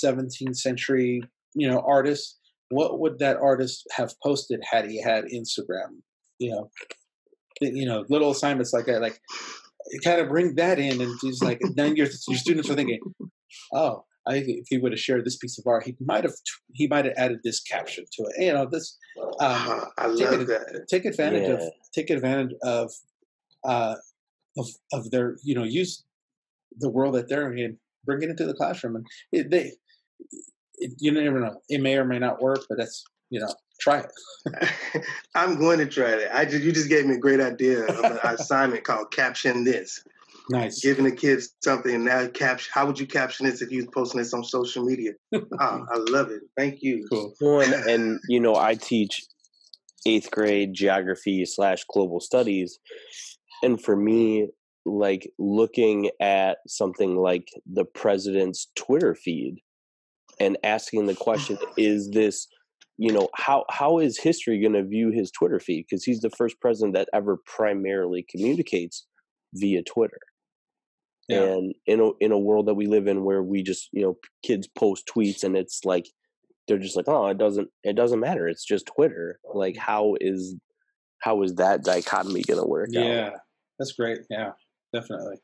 [0.03, 1.21] 17th century,
[1.53, 2.37] you know, artists.
[2.69, 6.01] What would that artist have posted had he had Instagram?
[6.37, 6.71] You know,
[7.61, 9.19] you know, little assignments like that, like
[10.03, 12.99] kind of bring that in, and just like then your your students are thinking,
[13.73, 16.33] oh, I if he would have shared this piece of art, he might have
[16.73, 18.45] he might have added this caption to it.
[18.45, 18.97] You know, this.
[19.39, 20.85] Um, I love that.
[20.89, 21.55] Take advantage yeah.
[21.55, 21.61] of
[21.93, 22.91] take advantage of
[23.63, 23.95] uh,
[24.57, 26.03] of of their you know use
[26.77, 29.71] the world that they're in, bring it into the classroom, and it, they.
[30.81, 31.59] It, you never know.
[31.67, 35.05] It may or may not work, but that's you know try it.
[35.35, 36.29] I'm going to try it.
[36.31, 40.03] I just you just gave me a great idea of an assignment called caption this.
[40.51, 40.81] Nice.
[40.81, 44.19] Giving the kids something now caption how would you caption this if you was posting
[44.19, 45.11] this on social media?
[45.33, 46.41] oh, I love it.
[46.57, 47.05] Thank you.
[47.09, 47.33] Cool.
[47.39, 49.23] Well, and, and you know, I teach
[50.05, 52.79] eighth grade geography slash global studies.
[53.61, 54.49] And for me,
[54.85, 59.61] like looking at something like the president's Twitter feed
[60.39, 62.47] and asking the question, is this
[62.99, 65.85] you know how how is history going to view his twitter feed?
[65.89, 69.07] Because he's the first president that ever primarily communicates
[69.53, 70.19] via twitter.
[71.29, 71.43] Yeah.
[71.43, 74.17] and in a in a world that we live in where we just you know
[74.43, 76.07] kids post tweets and it's like
[76.67, 78.47] they're just like oh it doesn't it doesn't matter.
[78.47, 79.39] It's just twitter.
[79.53, 79.79] Like mm.
[79.79, 80.55] how is
[81.21, 83.03] how is that dichotomy going to work out?
[83.03, 83.27] yeah.
[83.27, 83.39] Out?
[83.77, 84.19] that's great.
[84.29, 84.51] Yeah.
[84.93, 85.37] Definitely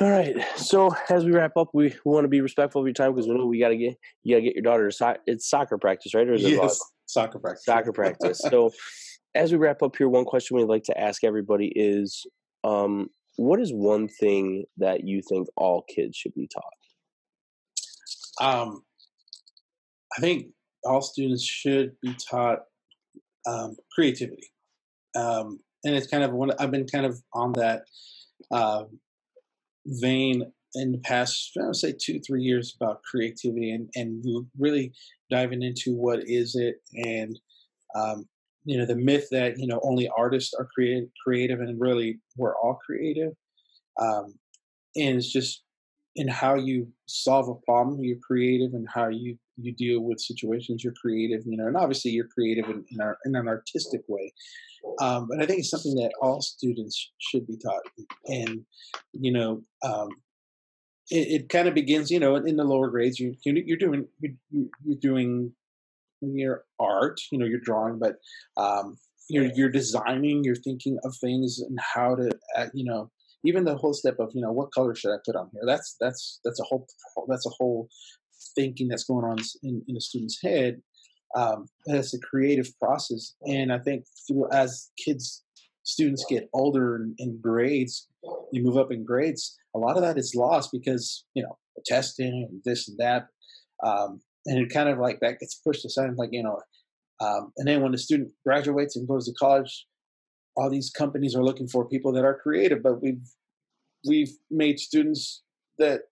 [0.00, 0.36] all right.
[0.56, 3.34] So as we wrap up, we, want to be respectful of your time because we
[3.34, 5.78] know we got to get you got to get your daughter to so- it's soccer
[5.78, 6.28] practice, right?
[6.28, 7.64] Or is it yes, soccer practice?
[7.64, 8.40] Soccer practice.
[8.50, 8.72] so
[9.34, 12.26] as we wrap up here, one question we'd like to ask everybody is,
[12.62, 16.72] um, what is one thing that you think all kids should be taught?
[18.40, 18.82] Um,
[20.16, 20.46] I think
[20.84, 22.60] all students should be taught
[23.46, 24.50] um, creativity,
[25.16, 26.52] um, and it's kind of one.
[26.58, 27.82] I've been kind of on that.
[28.50, 28.84] Uh,
[29.86, 34.24] vein in the past, I would say two, three years about creativity and, and
[34.58, 34.92] really
[35.30, 37.38] diving into what is it and,
[37.94, 38.26] um,
[38.64, 42.56] you know, the myth that, you know, only artists are creative, creative and really we're
[42.56, 43.32] all creative.
[44.00, 44.34] Um,
[44.96, 45.62] and it's just
[46.16, 50.82] in how you solve a problem, you're creative and how you you deal with situations.
[50.82, 54.32] You're creative, you know, and obviously you're creative in, in, our, in an artistic way.
[55.00, 57.82] Um, but I think it's something that all students should be taught.
[58.26, 58.64] And
[59.12, 60.08] you know, um,
[61.10, 63.18] it, it kind of begins, you know, in the lower grades.
[63.18, 65.52] You, you are doing you, you're doing
[66.20, 68.16] your art, you know, you're drawing, but
[68.56, 68.96] um,
[69.28, 70.44] you're you're designing.
[70.44, 73.10] You're thinking of things and how to, uh, you know,
[73.44, 75.62] even the whole step of you know what color should I put on here.
[75.66, 76.86] That's that's that's a whole
[77.28, 77.88] that's a whole
[78.54, 80.80] thinking that's going on in, in a student's head.
[81.36, 85.42] Um, it's a creative process, and I think through as kids,
[85.82, 88.08] students get older in, in grades,
[88.52, 89.56] you move up in grades.
[89.74, 93.26] A lot of that is lost because you know testing and this and that,
[93.84, 96.10] um, and it kind of like that gets pushed aside.
[96.16, 96.60] Like you know,
[97.20, 99.86] um, and then when the student graduates and goes to college,
[100.56, 103.26] all these companies are looking for people that are creative, but we've
[104.06, 105.42] we've made students
[105.78, 106.02] that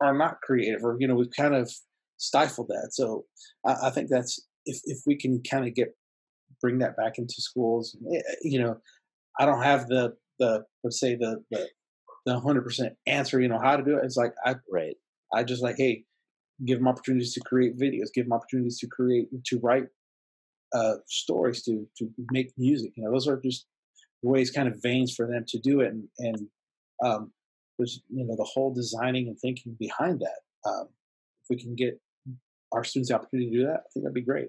[0.00, 1.70] are not creative, or you know, we've kind of
[2.18, 2.90] stifled that.
[2.92, 3.24] So
[3.66, 5.94] I, I think that's if if we can kind of get
[6.60, 8.76] bring that back into schools, eh, eh, you know,
[9.38, 11.68] I don't have the the let's say the the
[12.26, 14.04] the hundred percent answer, you know, how to do it.
[14.04, 14.96] It's like I right.
[15.34, 16.04] I just like, hey,
[16.64, 19.86] give them opportunities to create videos, give them opportunities to create to write
[20.74, 22.92] uh, stories, to to make music.
[22.96, 23.66] You know, those are just
[24.22, 26.46] ways, kind of veins for them to do it, and and
[27.04, 27.32] um,
[27.78, 30.68] there's you know the whole designing and thinking behind that.
[30.68, 30.88] Um,
[31.42, 32.00] if we can get
[32.72, 34.48] our students the opportunity to do that, I think that'd be great.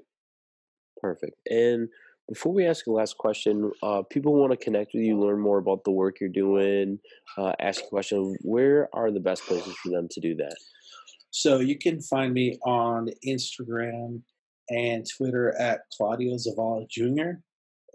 [1.01, 1.39] Perfect.
[1.49, 1.89] And
[2.27, 5.57] before we ask the last question, uh, people want to connect with you, learn more
[5.57, 6.99] about the work you're doing,
[7.37, 8.35] uh, ask a question.
[8.41, 10.55] Where are the best places for them to do that?
[11.31, 14.21] So you can find me on Instagram
[14.69, 17.39] and Twitter at Claudio Zavala Jr.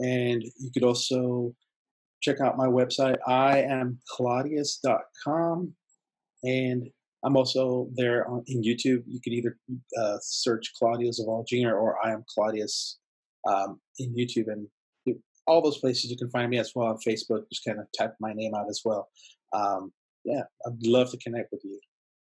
[0.00, 1.54] And you could also
[2.24, 5.74] check out my website, I am Claudius.com.
[6.42, 6.88] And
[7.24, 9.02] I'm also there on, in YouTube.
[9.06, 9.56] You can either
[10.00, 11.74] uh, search Zavala Jr.
[11.74, 12.98] or I am Claudius
[13.48, 14.46] um, in YouTube.
[14.48, 14.66] And
[15.46, 17.42] all those places you can find me as well on Facebook.
[17.50, 19.08] Just kind of type my name out as well.
[19.52, 19.92] Um,
[20.24, 21.78] yeah, I'd love to connect with you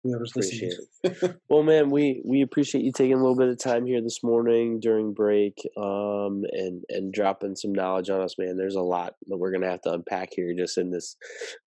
[0.04, 1.36] whoever's appreciate listening.
[1.50, 4.80] well, man, we we appreciate you taking a little bit of time here this morning
[4.80, 8.58] during break, um, and and dropping some knowledge on us, man.
[8.58, 11.16] There's a lot that we're gonna have to unpack here just in this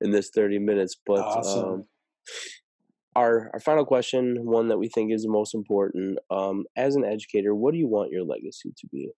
[0.01, 0.97] in this 30 minutes.
[1.07, 1.65] But awesome.
[1.65, 1.85] um,
[3.17, 7.05] our our final question, one that we think is the most important, um, as an
[7.05, 9.11] educator, what do you want your legacy to be?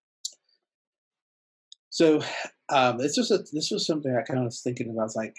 [1.90, 2.20] So
[2.68, 5.07] um, this was a, this was something I kind of was thinking about.
[5.07, 5.35] It's like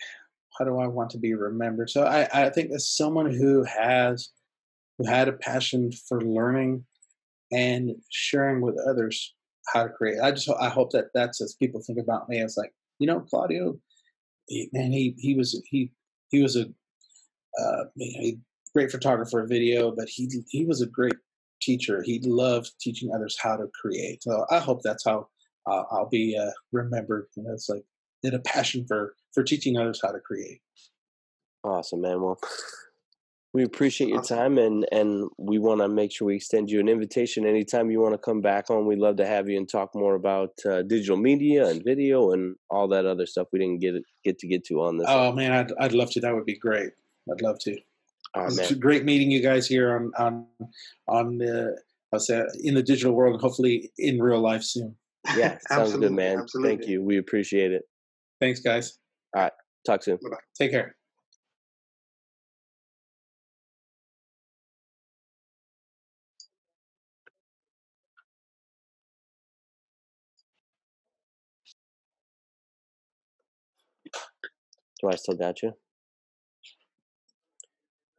[0.58, 1.89] how do I want to be remembered?
[1.89, 4.30] So I, I think as someone who has
[4.98, 6.86] who had a passion for learning
[7.52, 9.36] and sharing with others
[9.74, 10.20] how to create.
[10.22, 13.20] I just I hope that that's as people think about me as like you know
[13.22, 13.78] Claudio,
[14.48, 15.91] he, man he he was he
[16.30, 16.65] he was a
[17.62, 17.86] uh,
[18.74, 21.15] great photographer video, but he he was a great
[21.62, 22.02] teacher.
[22.04, 24.24] He loved teaching others how to create.
[24.24, 25.28] So I hope that's how
[25.70, 27.28] uh, I'll be uh, remembered.
[27.36, 27.84] You know, it's like
[28.24, 30.62] did a passion for for teaching others how to create.
[31.63, 32.23] Awesome, man.
[32.23, 32.39] Well,
[33.54, 36.89] we appreciate your time and and we want to make sure we extend you an
[36.89, 38.88] invitation anytime you want to come back on.
[38.88, 42.56] We'd love to have you and talk more about uh, digital media and video and
[42.71, 45.08] all that other stuff we didn't get get to get to on this.
[45.08, 46.19] Oh man, I'd I'd love to.
[46.19, 46.89] That would be great.
[47.32, 47.78] I'd love to.
[48.36, 50.47] Oh, it's great meeting you guys here on on
[51.08, 51.78] on the
[52.12, 54.95] I'll say in the digital world and hopefully in real life soon.
[55.36, 56.39] Yeah, sounds good, man.
[56.39, 56.78] Absolutely.
[56.78, 57.04] Thank you.
[57.04, 57.84] We appreciate it.
[58.39, 58.97] Thanks, guys.
[59.35, 59.51] All right.
[59.85, 60.17] Talk soon.
[60.21, 60.37] Bye-bye.
[60.57, 60.95] Take care.
[75.01, 75.73] Do I still got you?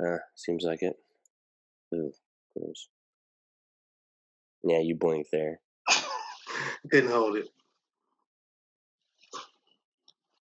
[0.04, 0.94] Uh, seems like it.
[1.94, 2.12] Ooh,
[2.56, 2.88] gross.
[4.62, 5.60] Yeah, you blinked there.
[6.90, 7.48] Couldn't hold it.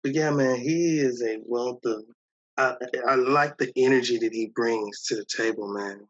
[0.03, 2.03] But yeah, man, he is a wealth of.
[2.57, 2.75] I,
[3.09, 6.01] I like the energy that he brings to the table, man.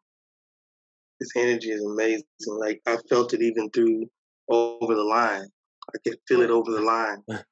[1.20, 2.24] His energy is amazing.
[2.46, 4.06] Like I felt it even through
[4.48, 5.46] over the line.
[5.88, 7.22] I could feel it over the line.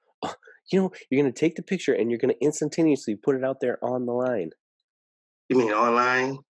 [0.70, 3.82] You know, you're gonna take the picture and you're gonna instantaneously put it out there
[3.82, 4.50] on the line.
[5.48, 6.40] You mean online?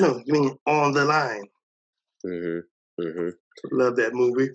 [0.00, 1.44] No, you mean on the line.
[2.26, 3.02] Mm-hmm.
[3.02, 3.28] Mm-hmm.
[3.78, 4.48] Love that movie.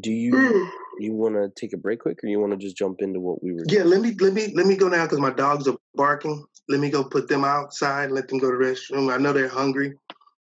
[0.00, 0.68] Do you
[0.98, 3.42] you want to take a break quick, or you want to just jump into what
[3.42, 3.64] we were?
[3.66, 3.90] Yeah, doing?
[3.90, 6.44] let me let me let me go now because my dogs are barking.
[6.68, 8.10] Let me go put them outside.
[8.10, 9.12] Let them go to the restroom.
[9.12, 9.94] I know they're hungry.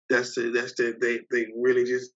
[0.10, 2.12] That's the that's the they they really just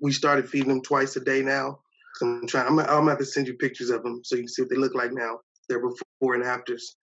[0.00, 1.80] we started feeding them twice a day now.
[2.14, 2.66] So I'm trying.
[2.66, 4.70] I'm, I'm gonna have to send you pictures of them so you can see what
[4.70, 5.40] they look like now.
[5.68, 6.96] They're before and afters.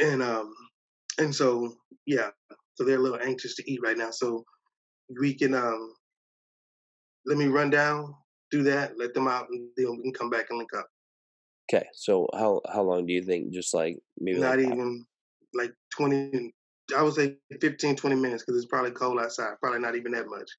[0.00, 0.54] And um
[1.18, 1.74] and so
[2.06, 2.30] yeah,
[2.74, 4.10] so they're a little anxious to eat right now.
[4.10, 4.44] So
[5.20, 5.94] we can um
[7.26, 8.14] let me run down,
[8.50, 10.88] do that, let them out, and then we can come back and link up.
[11.72, 13.52] Okay, so how how long do you think?
[13.52, 15.04] Just like maybe Not like even
[15.54, 16.52] like 20,
[16.96, 19.54] I would say 15, 20 minutes because it's probably cold outside.
[19.60, 20.50] Probably not even that much.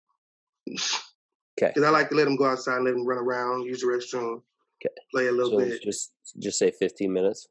[1.59, 1.71] Okay.
[1.73, 3.88] Because I like to let them go outside and let them run around, use the
[3.88, 4.41] restroom,
[4.83, 4.93] Okay.
[5.13, 5.81] play a little so bit.
[5.81, 7.47] just just say fifteen minutes.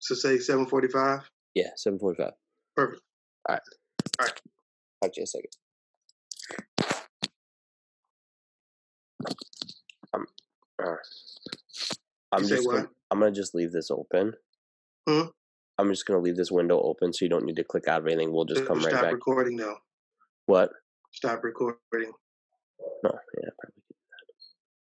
[0.00, 1.22] So say 7:45.
[1.54, 2.32] Yeah, seven forty five.
[2.76, 3.02] Perfect.
[3.48, 3.62] Talk
[5.12, 5.50] to you in a second.
[10.14, 10.20] All
[10.78, 10.98] right.
[12.32, 14.34] I'm You just gonna, I'm gonna just leave this open.
[15.08, 15.28] Hmm?
[15.78, 18.06] I'm just gonna leave this window open so you don't need to click out of
[18.06, 18.32] anything.
[18.32, 19.00] We'll just come right back.
[19.00, 19.76] Stop recording though.
[20.46, 20.70] What?
[21.12, 22.12] Stop recording.
[23.02, 23.10] No,
[23.42, 23.82] yeah, probably